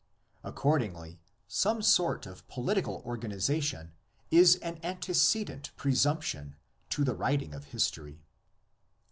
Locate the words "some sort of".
1.47-2.47